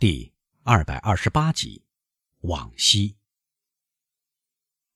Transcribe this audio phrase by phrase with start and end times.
[0.00, 1.84] 第二百二十八集，
[2.38, 3.18] 往昔。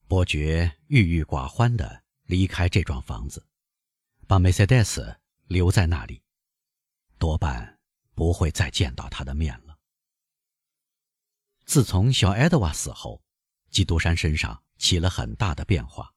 [0.09, 3.47] 伯爵郁郁寡欢的离开这幢房子，
[4.27, 6.23] 把梅赛德斯留在那里，
[7.19, 7.79] 多半
[8.15, 9.79] 不会再见到他的面了。
[11.67, 13.23] 自从小埃德瓦死后，
[13.71, 16.15] 基督山身上起了很大的变化。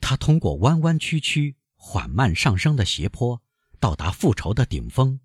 [0.00, 3.42] 他通过弯弯曲曲、缓慢上升的斜坡，
[3.80, 5.18] 到达复仇的顶峰，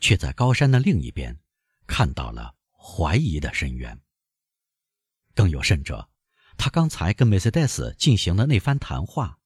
[0.00, 1.38] 却在高山的另一边。
[1.86, 4.00] 看到了怀疑的深渊。
[5.34, 6.08] 更有甚者，
[6.56, 9.38] 他刚才跟梅赛德斯进行的那番谈话，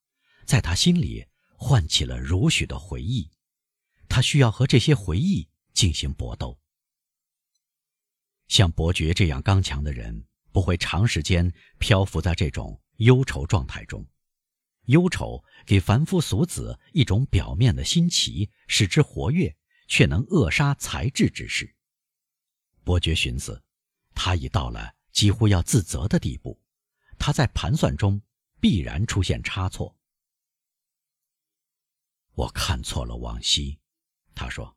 [0.44, 1.26] 在他心里
[1.56, 3.30] 唤起了如许的回忆。
[4.08, 6.58] 他需要和这些回忆进行搏斗。
[8.48, 14.04] 像伯爵这样刚强的人，不会长时间漂浮在这种忧愁状态中。
[14.86, 21.76] 忧愁给凡夫俗子一种表面的新奇，使之活跃，却能扼杀才智之事。
[22.90, 23.62] 伯爵寻思，
[24.16, 26.60] 他已到了几乎要自责的地步，
[27.20, 28.20] 他在盘算中
[28.58, 29.96] 必然出现差错。
[32.32, 33.78] 我看错了往昔，
[34.34, 34.76] 他说：“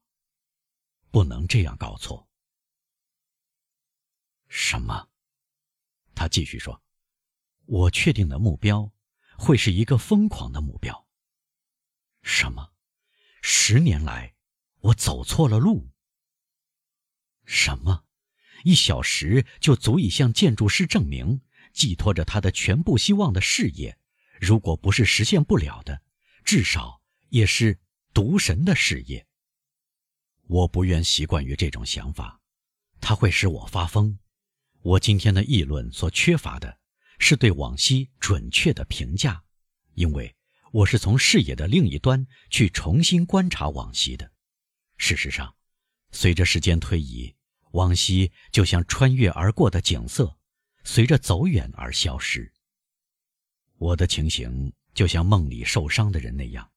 [1.10, 2.30] 不能这样搞错。”
[4.48, 5.10] 什么？
[6.14, 6.84] 他继续说
[7.66, 8.92] ：“我确定的目标
[9.40, 11.08] 会是一个疯狂的目标。”
[12.22, 12.74] 什么？
[13.42, 14.36] 十年来
[14.82, 15.90] 我走错了路？
[17.46, 18.06] 什么？
[18.64, 23.98] 一小时就足以向建筑师证明，寄托着他的全部希望的事业，
[24.40, 26.02] 如果不是实现不了的，
[26.44, 27.80] 至少也是
[28.14, 29.26] 独神的事业。
[30.48, 32.42] 我不愿习惯于这种想法，
[33.00, 34.18] 它会使我发疯。
[34.82, 36.80] 我今天的议论所缺乏的，
[37.20, 39.44] 是对往昔准确的评价，
[39.94, 40.36] 因为
[40.72, 44.32] 我是从视野的另一端去重新观察往昔的。
[44.98, 45.56] 事实上。
[46.16, 47.34] 随着时间推移，
[47.74, 50.38] 往昔就像穿越而过的景色，
[50.84, 52.52] 随着走远而消失。
[53.78, 56.72] 我的情形就像梦里受伤的人那样，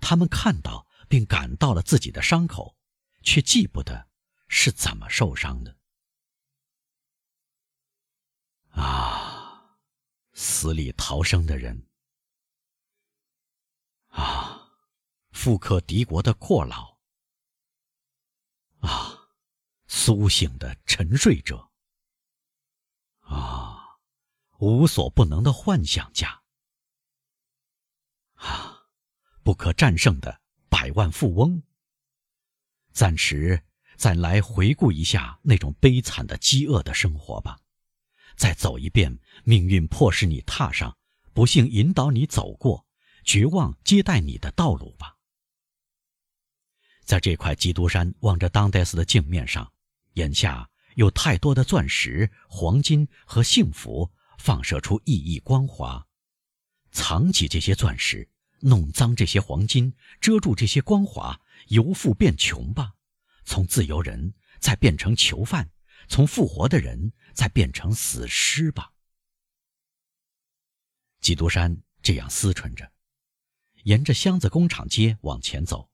[0.00, 2.76] 他们看到并感到了自己的伤口，
[3.22, 4.08] 却记不得
[4.48, 5.76] 是怎么受伤的。
[8.70, 9.78] 啊，
[10.32, 11.86] 死里逃生的人！
[14.08, 14.72] 啊，
[15.32, 16.98] 富可敌国的阔佬！
[18.80, 19.23] 啊，
[19.86, 21.70] 苏醒的沉睡者！
[23.20, 23.98] 啊，
[24.58, 26.42] 无所不能的幻想家！
[28.34, 28.86] 啊，
[29.42, 31.62] 不可战胜的百万富翁！
[32.92, 33.62] 暂时
[33.96, 37.58] 再来回顾一下那种悲惨的饥饿的生活吧，
[38.36, 40.96] 再走一遍命运迫使你踏上、
[41.32, 42.86] 不幸引导你走过、
[43.24, 45.13] 绝望接待你的道路吧。
[47.04, 49.70] 在这块基督山望着当代斯的镜面上，
[50.14, 56.06] 眼下有太多的钻石、黄金和幸福放射出熠熠光华。
[56.92, 58.28] 藏起这些钻石，
[58.60, 62.94] 弄脏这些黄金，遮住这些光华，由富变穷吧。
[63.44, 65.70] 从自由人再变成囚犯，
[66.08, 68.92] 从复活的人再变成死尸吧。
[71.20, 72.90] 基督山这样思忖着，
[73.82, 75.90] 沿着箱子工厂街往前走。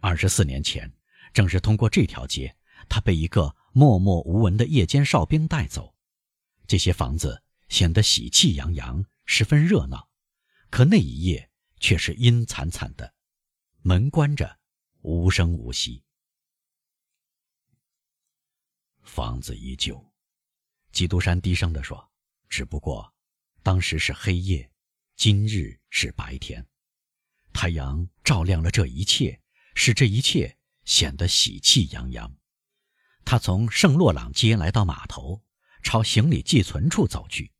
[0.00, 0.90] 二十四年前，
[1.34, 2.56] 正是通过这条街，
[2.88, 5.94] 他被一个默默无闻的夜间哨兵带走。
[6.66, 10.08] 这些房子显得喜气洋洋，十分热闹，
[10.70, 13.12] 可那一夜却是阴惨惨的，
[13.82, 14.58] 门关着，
[15.02, 16.02] 无声无息。
[19.02, 20.02] 房子依旧，
[20.92, 22.10] 基督山低声地说
[22.48, 23.12] ：“只不过，
[23.62, 24.70] 当时是黑夜，
[25.16, 26.66] 今日是白天，
[27.52, 29.38] 太阳照亮了这一切。”
[29.82, 32.36] 使这一切显得喜气洋洋。
[33.24, 35.42] 他从圣洛朗街来到码头，
[35.82, 37.50] 朝行李寄存处走去。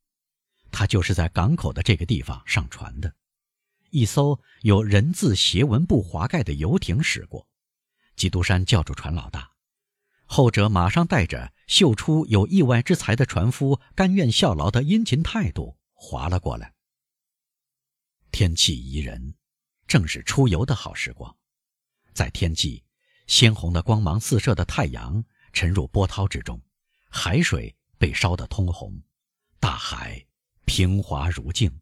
[0.70, 3.16] 他就是在港口的这个地方上船的。
[3.88, 7.48] 一艘有人字斜纹布滑盖的游艇驶过，
[8.16, 9.52] 基督山叫住船老大，
[10.26, 16.75] 后者马上带着秀出有意外之财的船夫甘愿效劳的殷勤态度划了过来。
[18.31, 19.37] 天气宜人，
[19.87, 21.34] 正是出游的好时光。
[22.12, 22.82] 在天际，
[23.26, 26.60] 鲜红的光芒四射的太阳沉入波涛之中，
[27.08, 29.02] 海水被烧得通红，
[29.58, 30.26] 大海
[30.64, 31.80] 平滑如镜。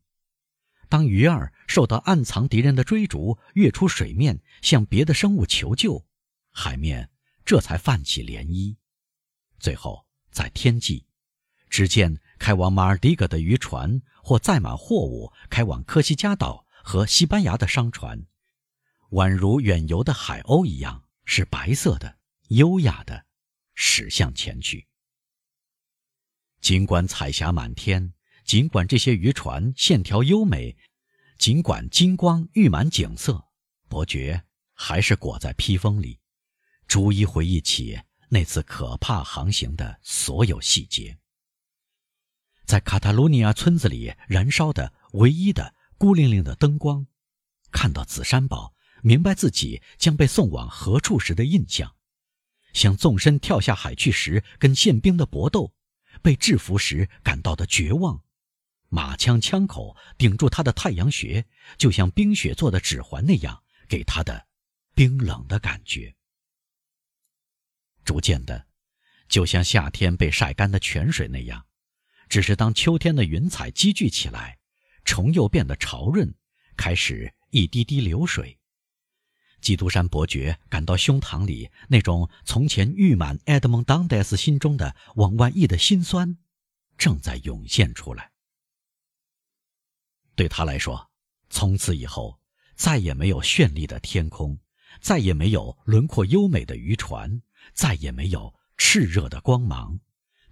[0.88, 6.06] 当鱼儿受到暗藏敌人的追逐，跃出水面向别的生物求救，
[6.50, 7.10] 海面
[7.44, 8.76] 这才泛起涟漪。
[9.58, 11.04] 最后，在天际，
[11.68, 18.26] 只见开往马尔迪格的渔船或载满货物开往科西嘉岛和西班牙的商船。
[19.10, 22.18] 宛如远游的海鸥一样，是白色的、
[22.48, 23.26] 优雅的，
[23.74, 24.86] 驶向前去。
[26.60, 28.12] 尽管彩霞满天，
[28.44, 30.76] 尽管这些渔船线条优美，
[31.38, 33.48] 尽管金光溢满景色，
[33.88, 34.44] 伯爵
[34.74, 36.20] 还是裹在披风里，
[36.86, 41.18] 逐一回忆起那次可怕航行的所有细节。
[42.66, 47.06] 在卡塔卢尼亚村子里燃烧的唯一的孤零零的灯光，
[47.70, 51.94] 看到紫山堡，明白自己将被送往何处时的印象，
[52.72, 55.74] 想纵身跳下海去时跟宪兵的搏斗。
[56.20, 58.24] 被制服时感到的绝望，
[58.88, 61.46] 马枪枪口顶住他的太阳穴，
[61.76, 64.48] 就像冰雪做的指环那样，给他的
[64.94, 66.16] 冰冷的感觉。
[68.04, 68.66] 逐渐的，
[69.28, 71.66] 就像夏天被晒干的泉水那样，
[72.28, 74.58] 只是当秋天的云彩积聚起来，
[75.04, 76.34] 重又变得潮润，
[76.76, 78.57] 开始一滴滴流水。
[79.60, 86.38] 基督山伯爵感到胸膛里那种从前郁满埃德蒙·当戴斯心中的往外溢的心酸，
[86.96, 88.30] 正在涌现出来。
[90.34, 91.10] 对他来说，
[91.50, 92.38] 从此以后
[92.74, 94.58] 再也没有绚丽的天空，
[95.00, 99.98] 再也没有轮廓优美的渔船，再也没有炽热的光芒。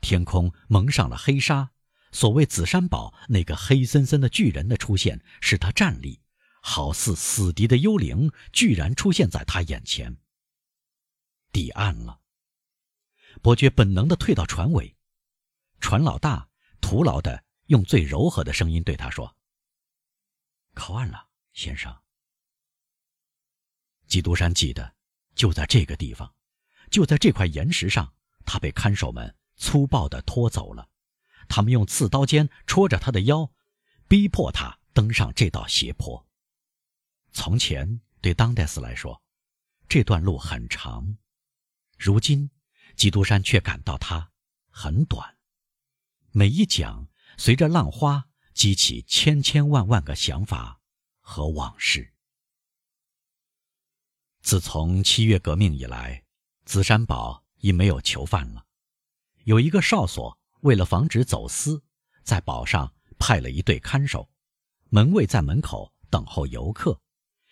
[0.00, 1.70] 天空蒙上了黑纱。
[2.12, 6.20] 所谓紫山堡那个黑森森的巨人的出现，使他站立。
[6.68, 10.16] 好似死敌的幽灵，居然出现在他眼前。
[11.52, 12.20] 抵岸了，
[13.40, 14.96] 伯爵本能地退到船尾。
[15.78, 16.48] 船老大
[16.80, 19.36] 徒劳地用最柔和的声音对他说
[20.74, 21.96] ：“靠岸了，先生。”
[24.08, 24.96] 基督山记得，
[25.36, 26.34] 就在这个地方，
[26.90, 28.12] 就在这块岩石上，
[28.44, 30.90] 他被看守们粗暴地拖走了。
[31.48, 33.52] 他们用刺刀尖戳着他的腰，
[34.08, 36.25] 逼迫他登上这道斜坡。
[37.36, 39.22] 从前对当代斯来说，
[39.86, 41.18] 这段路很长；
[41.98, 42.50] 如今，
[42.96, 44.32] 基督山却感到它
[44.70, 45.36] 很短。
[46.32, 47.06] 每一桨
[47.36, 50.80] 随着浪花激起千千万万个想法
[51.20, 52.14] 和往事。
[54.40, 56.24] 自从七月革命以来，
[56.64, 58.64] 紫山堡已没有囚犯了。
[59.44, 61.84] 有一个哨所为了防止走私，
[62.24, 64.30] 在堡上派了一队看守，
[64.88, 66.98] 门卫在门口等候游客。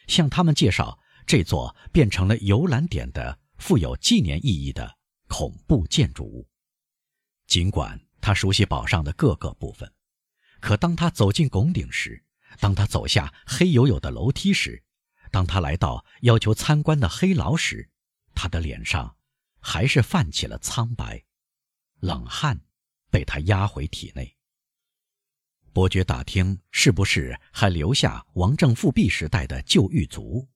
[0.06, 4.98] 向他们介绍这座变成了游览点的富有纪念意义的
[5.28, 6.48] 恐怖建筑物。
[7.46, 9.92] 尽管他熟悉堡上的各个部分，
[10.60, 12.24] 可当他走进拱顶时，
[12.58, 14.82] 当他走下黑黝黝的楼梯时，
[15.30, 17.90] 当他来到要求参观的黑牢时，
[18.34, 19.16] 他的脸上
[19.60, 21.24] 还是泛起了苍白，
[22.00, 22.60] 冷汗
[23.10, 24.36] 被他压回体内。
[25.74, 30.48] 伯爵打听是不是还留下王政复辟时代的旧狱卒。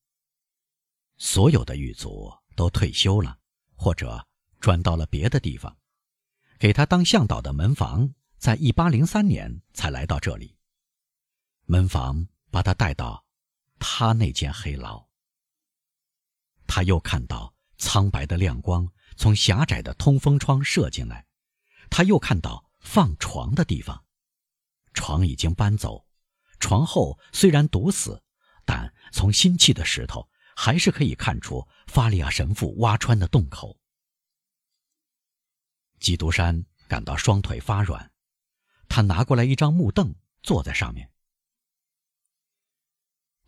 [1.16, 3.36] 所有的狱卒都退休了，
[3.74, 4.24] 或者
[4.60, 5.76] 转到了别的地方。
[6.56, 10.56] 给他当向导的门房，在一八零三年才来到这里。
[11.64, 13.26] 门房把他带到
[13.80, 15.04] 他那间黑牢。
[16.68, 21.26] 他又看到苍白的亮光从狭窄的通风窗射进来，
[21.90, 24.04] 他又看到放床的地方。
[24.98, 26.04] 床已经搬走，
[26.58, 28.20] 床后虽然堵死，
[28.66, 33.78] 但从新砌的石头还是可以看出法利亚神父挖穿的洞口。
[36.00, 38.10] 基督山感到双腿发软，
[38.88, 41.08] 他拿过来一张木凳，坐在上面。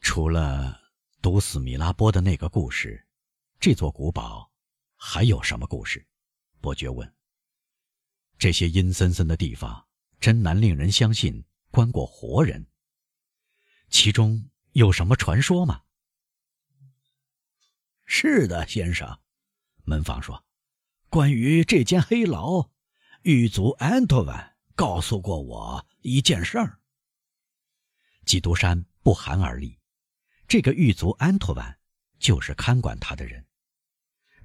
[0.00, 0.80] 除了
[1.20, 3.04] 毒死米拉波的那个故事，
[3.58, 4.52] 这座古堡
[4.94, 6.06] 还有什么故事？
[6.60, 7.12] 伯爵问。
[8.38, 9.89] 这些阴森森的地方。
[10.20, 12.66] 真难令人相信，关过活人。
[13.88, 15.82] 其中有什么传说吗？
[18.04, 19.18] 是的，先生，
[19.84, 20.44] 门房说，
[21.08, 22.70] 关于这间黑牢，
[23.22, 26.78] 狱卒安托万告诉过我一件事儿。
[28.26, 29.78] 基督山不寒而栗。
[30.46, 31.78] 这个狱卒安托万
[32.18, 33.46] 就是看管他的人。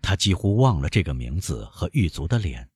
[0.01, 2.71] 他几乎忘了这个名字和狱卒的脸，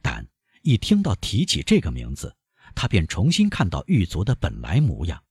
[0.00, 0.26] 但。
[0.62, 2.36] 一听到提起这个名字，
[2.74, 5.22] 他便重新看到狱卒的本来模样，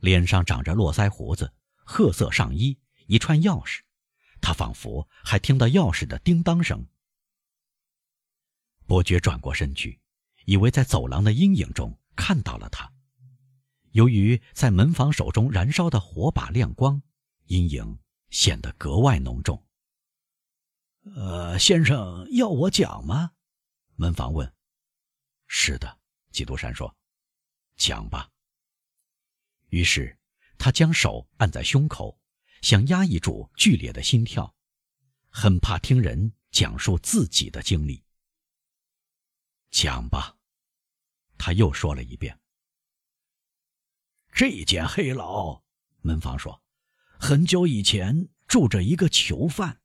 [0.00, 1.52] 脸上长着络腮胡子，
[1.84, 3.80] 褐色上衣，一串钥匙，
[4.40, 6.86] 他仿佛还听到钥匙的叮当声。
[8.86, 10.00] 伯爵转过身去，
[10.46, 12.90] 以为在走廊的阴影中看到了他。
[13.92, 17.02] 由于在门房手中燃烧的火把亮光，
[17.44, 17.98] 阴影
[18.30, 19.62] 显得格外浓重。
[21.16, 23.32] 呃，先生要我讲吗？
[24.00, 24.54] 门房问
[25.48, 25.98] ：“是的。”
[26.30, 26.96] 基督山说
[27.74, 28.30] ：“讲吧。”
[29.70, 30.16] 于是
[30.56, 32.20] 他将手按在胸口，
[32.62, 34.54] 想压抑住剧烈的心跳，
[35.30, 38.04] 很怕听人讲述自己的经历。
[39.72, 40.38] 讲吧，
[41.36, 42.38] 他又说了一遍。
[44.32, 45.64] 这间黑牢，
[46.02, 46.62] 门房说，
[47.18, 49.82] 很久以前住着一个囚犯，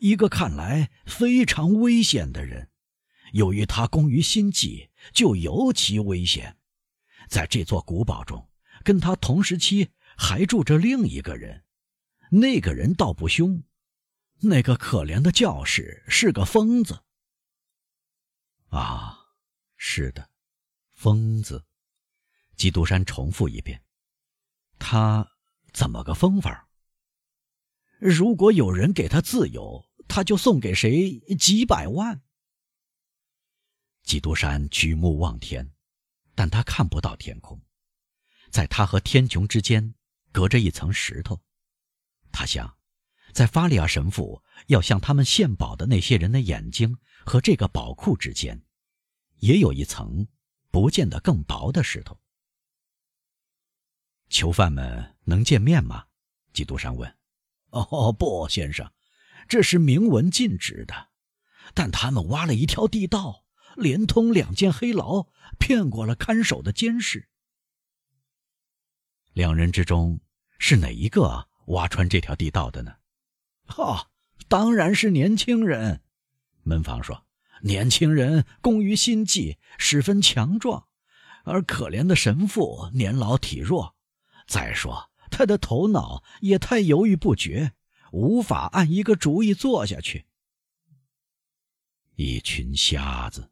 [0.00, 2.72] 一个看来非常危险的人。
[3.34, 6.56] 由于他工于心计，就尤其危险。
[7.28, 8.48] 在这座古堡中，
[8.84, 11.64] 跟他同时期还住着另一个人，
[12.30, 13.64] 那个人倒不凶。
[14.42, 17.02] 那个可怜的教士是个疯子。
[18.68, 19.18] 啊，
[19.76, 20.30] 是的，
[20.92, 21.64] 疯子。
[22.54, 23.82] 基督山重复一遍
[24.78, 25.28] ：“他
[25.72, 26.68] 怎么个疯法？
[27.98, 32.22] 如果有人给他自由，他就送给谁几百万。”
[34.04, 35.72] 基督山举目望天，
[36.34, 37.60] 但他看不到天空，
[38.50, 39.94] 在他和天穹之间
[40.30, 41.42] 隔着一层石头。
[42.30, 42.76] 他想，
[43.32, 48.62] 在法利亚神父要向他们献宝的那些人的眼睛和这个宝库之间，
[49.36, 50.28] 也有一层
[50.70, 52.20] 不见得更薄的石头。
[54.28, 56.06] 囚犯们能见面吗？
[56.52, 57.16] 基督山问。
[57.70, 58.92] 哦，不，先生，
[59.48, 61.10] 这是明文禁止的。
[61.72, 63.43] 但他们挖了一条地道。
[63.76, 65.28] 连通两间黑牢，
[65.58, 67.28] 骗过了看守的监视。
[69.32, 70.20] 两人之中
[70.58, 72.94] 是哪一个挖穿这条地道的呢？
[73.66, 74.10] 哈，
[74.48, 76.02] 当然是年轻人。
[76.62, 77.26] 门房说
[77.62, 80.86] ：“年轻人工于心计，十分强壮，
[81.44, 83.96] 而可怜的神父年老体弱。
[84.46, 87.72] 再说他的头脑也太犹豫不决，
[88.12, 90.26] 无法按一个主意做下去。
[92.14, 93.50] 一群瞎子。”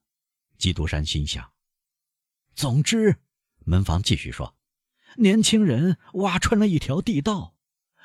[0.63, 1.53] 基督山心想
[2.55, 3.17] ：“总之，
[3.65, 4.57] 门房继续说，
[5.17, 7.57] 年轻人挖穿了一条地道，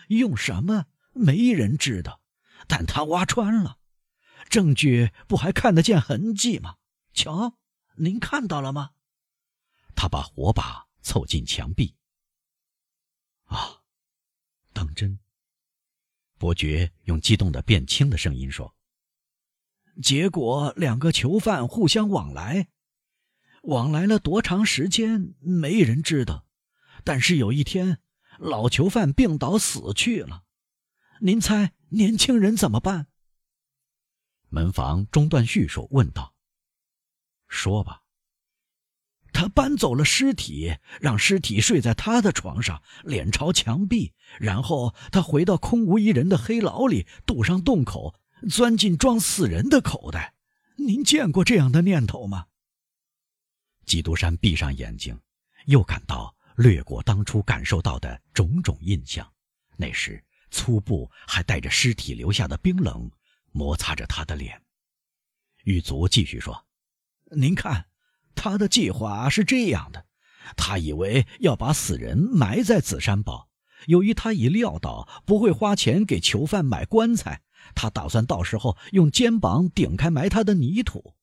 [0.07, 2.19] 用什么没人知道，
[2.67, 3.77] 但他挖穿了，
[4.49, 6.77] 证据不还看得见痕迹吗？
[7.13, 7.59] 瞧，
[7.97, 8.89] 您看到了吗？”
[9.95, 11.95] 他把火把凑近墙壁。
[13.43, 13.83] 啊，
[14.73, 15.19] 当真？
[16.39, 18.75] 伯爵用激动的变轻的声音说。
[20.01, 22.67] 结果，两个囚犯互相往来，
[23.63, 26.45] 往来了多长时间，没人知道。
[27.03, 27.99] 但是有一天，
[28.37, 30.43] 老囚犯病倒死去了。
[31.21, 33.07] 您猜，年轻人怎么办？
[34.49, 36.35] 门房中断叙述，问道
[37.49, 38.03] ：“说吧。”
[39.33, 44.13] 他搬走了尸体，让尸体睡在他的床上，脸朝墙壁。
[44.39, 48.15] 然后他回到空无一人的黑牢里，堵上洞口。
[48.49, 50.33] 钻进装死人的口袋，
[50.75, 52.45] 您见过这样的念头吗？
[53.85, 55.19] 基督山闭上眼睛，
[55.65, 59.27] 又感到掠过当初感受到的种种印象。
[59.75, 63.09] 那时粗布还带着尸体留下的冰冷，
[63.51, 64.61] 摩擦着他的脸。
[65.63, 66.65] 狱卒继续说
[67.31, 67.87] ：“您看，
[68.35, 70.05] 他的计划是这样的：
[70.55, 73.49] 他以为要把死人埋在紫山堡，
[73.87, 77.41] 由于他已料到不会花钱给囚犯买棺材。”
[77.75, 81.15] 他打算到时候用肩膀顶开埋他的泥土，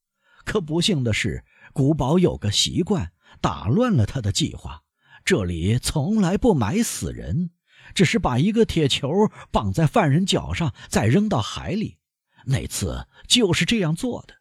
[0.44, 4.82] 可不幸的是，古堡有个习惯，打乱了他的计划。
[5.24, 7.50] 这里从来不埋死人，
[7.94, 9.08] 只是把一个铁球
[9.50, 11.98] 绑在犯人脚上，再扔到海里。
[12.46, 14.34] 那次就是这样做的。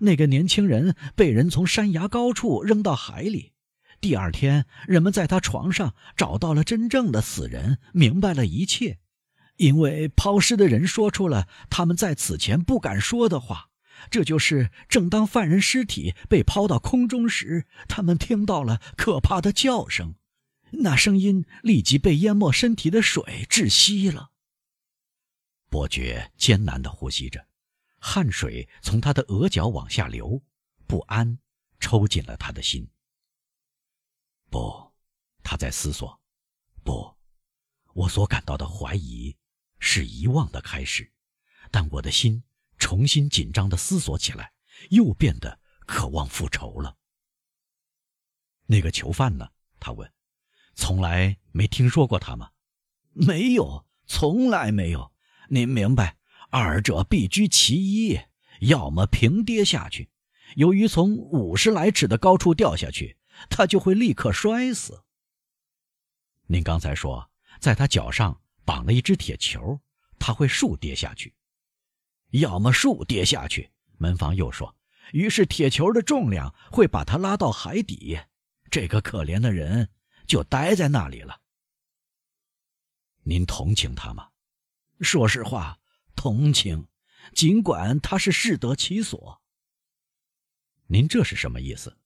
[0.00, 3.52] 那个年轻人被人从山崖高处扔到海里。
[4.00, 8.98] 第二天，人们在他床上找到了真正的死人，明白了一切。
[9.62, 13.70] 因为抛尸的人说出了他们在此前不敢说的话，
[14.10, 20.16] 这就是正当犯人尸体被抛到空中时，他们听到了可怕的叫声，
[20.70, 24.32] 那声音立即被淹没身体的水窒息了。
[25.70, 27.46] 伯爵艰难地呼吸着，
[28.00, 30.42] 汗水从他的额角往下流，
[30.88, 31.38] 不安
[31.78, 32.90] 抽紧了他的心。
[34.50, 34.92] 不，
[35.44, 36.20] 他在思索，
[36.82, 37.14] 不，
[37.94, 39.36] 我所感到的怀疑。
[39.84, 41.12] 是遗忘的开始，
[41.72, 42.44] 但我的心
[42.78, 44.52] 重新紧张地思索起来，
[44.90, 46.96] 又变得渴望复仇了。
[48.66, 49.50] 那个囚犯呢？
[49.80, 50.10] 他问。
[50.74, 52.52] 从来没听说过他吗？
[53.10, 55.12] 没有，从来没有。
[55.48, 56.16] 您明白，
[56.50, 58.20] 二者必居其一，
[58.60, 60.10] 要么平跌下去。
[60.54, 63.18] 由于从五十来尺的高处掉下去，
[63.50, 65.02] 他就会立刻摔死。
[66.46, 68.41] 您刚才说，在他脚上。
[68.64, 69.80] 绑了一只铁球，
[70.18, 71.34] 他会竖跌下去，
[72.30, 73.70] 要么竖跌下去。
[73.98, 74.74] 门房又说，
[75.12, 78.18] 于是铁球的重量会把他拉到海底，
[78.70, 79.88] 这个可怜的人
[80.26, 81.40] 就待在那里了。
[83.24, 84.28] 您同情他吗？
[85.00, 85.78] 说实话，
[86.16, 86.88] 同情，
[87.34, 89.42] 尽管他是适得其所。
[90.86, 91.98] 您这是什么意思？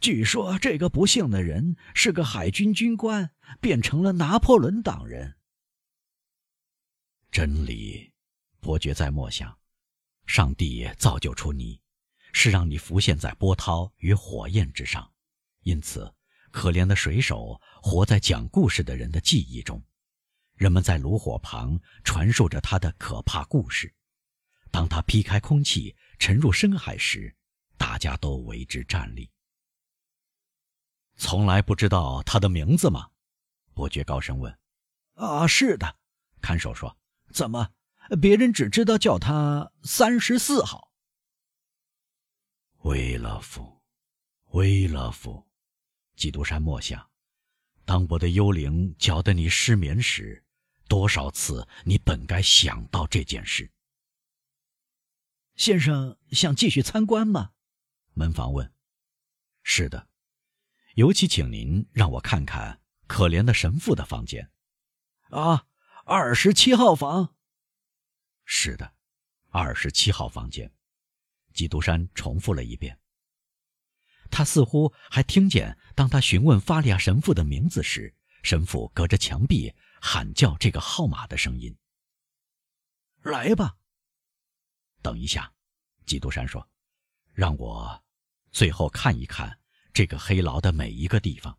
[0.00, 5.37] 据说这个不幸的人是个海军军官，变成了拿破仑党人。
[7.30, 8.10] 真理，
[8.58, 9.56] 伯爵在默想：
[10.26, 11.80] 上帝造就出你，
[12.32, 15.12] 是让你浮现在波涛与火焰之上，
[15.60, 16.12] 因此，
[16.50, 19.80] 可怜的水手活在讲故事的人的记忆中。
[20.54, 23.94] 人们在炉火旁传述着他的可怕故事。
[24.70, 27.36] 当他劈开空气沉入深海时，
[27.76, 29.30] 大家都为之站立。
[31.16, 33.10] 从来不知道他的名字吗？
[33.74, 34.58] 伯爵高声问。
[35.14, 35.96] “啊，是的。”
[36.40, 36.96] 看守说。
[37.32, 37.72] “怎么，
[38.20, 40.92] 别人只知道叫他三十四号？”
[42.84, 43.82] 威勒夫，
[44.52, 45.46] 威勒夫，
[46.16, 47.10] 基督山默想：
[47.84, 50.44] 当我的幽灵搅得你失眠时。
[50.88, 53.70] 多少次你本该想到这件事？
[55.54, 57.50] 先生想继续参观吗？
[58.14, 58.72] 门房问。
[59.62, 60.08] 是的，
[60.94, 64.50] 尤其请您让我看看可怜的神父的房间。
[65.28, 65.66] 啊，
[66.10, 67.36] 二十七号房。
[68.46, 68.94] 是的，
[69.50, 70.72] 二十七号房间。
[71.52, 72.98] 基督山重复了一遍。
[74.30, 79.74] 他似乎还听见，当他询问法利亚神父的名字时，神父隔着墙壁。
[80.00, 81.76] 喊叫这个号码的声音。
[83.20, 83.76] 来吧。
[85.02, 85.52] 等一下，
[86.06, 86.66] 基督山说
[87.34, 88.02] ：“让我
[88.50, 89.60] 最后看一看
[89.92, 91.58] 这个黑牢的每一个地方。”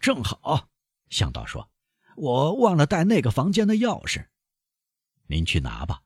[0.00, 0.70] 正好，
[1.10, 1.68] 向导说
[2.16, 4.26] ：“我忘了带那个房间的钥匙。”
[5.28, 6.02] 您去拿吧。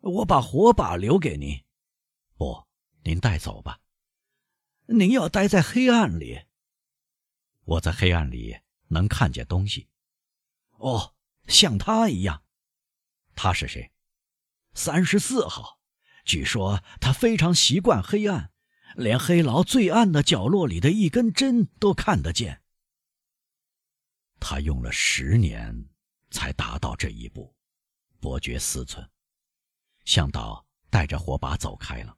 [0.00, 1.62] 我把火把留给您。
[2.36, 2.66] 不，
[3.02, 3.80] 您带走吧。
[4.86, 6.42] 您要待在黑暗里。
[7.64, 8.58] 我在黑暗里。
[8.88, 9.88] 能看见东西，
[10.72, 11.14] 哦，
[11.48, 12.44] 像他一样。
[13.34, 13.90] 他是谁？
[14.74, 15.80] 三十四号。
[16.24, 18.52] 据说他非常习惯黑暗，
[18.94, 22.62] 连黑牢最暗的角落里的一根针都看得见。
[24.46, 25.74] 他用了十年
[26.30, 27.56] 才达到这一步，
[28.20, 29.02] 伯爵思忖。
[30.04, 32.14] 向导带着火把走开了。